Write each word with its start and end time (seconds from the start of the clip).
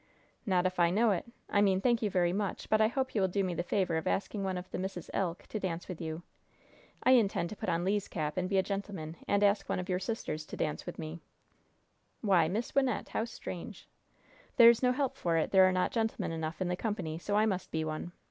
"Not 0.47 0.65
if 0.65 0.79
I 0.79 0.89
know 0.89 1.11
it! 1.11 1.31
I 1.47 1.61
mean, 1.61 1.79
thank 1.79 2.01
you 2.01 2.09
very 2.09 2.33
much, 2.33 2.69
but 2.71 2.81
I 2.81 2.87
hope 2.87 3.13
you 3.13 3.21
will 3.21 3.27
do 3.27 3.43
me 3.43 3.53
the 3.53 3.61
favor 3.61 3.97
of 3.97 4.07
asking 4.07 4.43
one 4.43 4.57
of 4.57 4.67
the 4.71 4.79
Misses 4.79 5.11
Elk 5.13 5.45
to 5.49 5.59
dance 5.59 5.87
with 5.87 6.01
you. 6.01 6.23
I 7.03 7.11
intend 7.11 7.51
to 7.51 7.55
put 7.55 7.69
on 7.69 7.85
Le's 7.85 8.07
cap 8.07 8.35
and 8.35 8.49
be 8.49 8.57
a 8.57 8.63
gentleman, 8.63 9.15
and 9.27 9.43
ask 9.43 9.69
one 9.69 9.77
of 9.77 9.89
your 9.89 9.99
sisters 9.99 10.43
to 10.47 10.57
dance 10.57 10.87
with 10.87 10.97
me." 10.97 11.21
"Why, 12.21 12.47
Miss 12.47 12.71
Wynnette, 12.71 13.09
how 13.09 13.25
strange!" 13.25 13.87
"There's 14.55 14.81
no 14.81 14.91
help 14.91 15.15
for 15.17 15.37
it; 15.37 15.51
there 15.51 15.69
are 15.69 15.71
not 15.71 15.91
gentlemen 15.91 16.31
enough 16.31 16.61
in 16.61 16.67
the 16.67 16.75
company, 16.75 17.19
so 17.19 17.35
I 17.35 17.45
must 17.45 17.69
be 17.69 17.85
one! 17.85 18.11